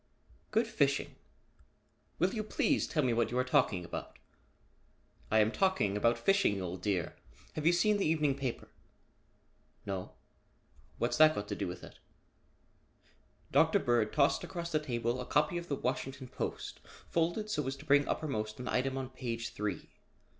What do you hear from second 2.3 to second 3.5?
you please tell me what you are